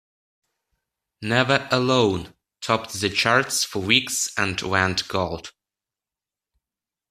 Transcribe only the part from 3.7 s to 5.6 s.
weeks and went gold.